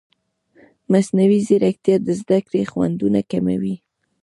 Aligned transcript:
مصنوعي 0.91 1.39
ځیرکتیا 1.47 1.95
د 2.03 2.09
زده 2.21 2.39
کړې 2.47 2.61
خنډونه 2.71 3.21
کموي. 3.31 3.75